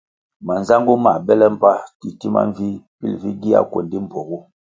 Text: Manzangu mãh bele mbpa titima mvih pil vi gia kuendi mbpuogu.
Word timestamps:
Manzangu 0.45 0.93
mãh 1.03 1.19
bele 1.25 1.45
mbpa 1.53 1.71
titima 1.99 2.41
mvih 2.49 2.75
pil 2.97 3.13
vi 3.21 3.31
gia 3.41 3.59
kuendi 3.71 3.97
mbpuogu. 4.03 4.37